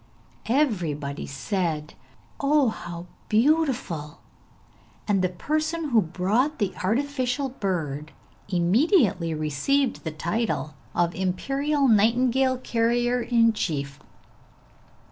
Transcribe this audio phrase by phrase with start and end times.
[0.47, 1.93] Everybody said,
[2.39, 4.21] 'Oh, how beautiful!'
[5.07, 8.11] And the person who brought the artificial bird
[8.49, 13.99] immediately received the title of Imperial Nightingale Carrier in Chief.